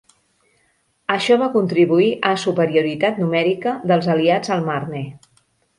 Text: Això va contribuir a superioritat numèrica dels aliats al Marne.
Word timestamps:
Això 1.15 1.37
va 1.41 1.49
contribuir 1.57 2.09
a 2.31 2.33
superioritat 2.47 3.21
numèrica 3.25 3.79
dels 3.93 4.13
aliats 4.17 4.57
al 4.59 4.71
Marne. 4.73 5.07